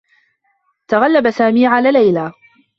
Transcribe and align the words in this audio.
تغلّب 0.87 1.29
سامي 1.29 1.67
على 1.67 1.91
ليلى. 1.91 2.31